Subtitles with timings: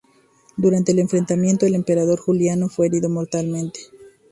[0.57, 3.81] Durante el enfrentamiento el emperador Juliano fue herido mortalmente.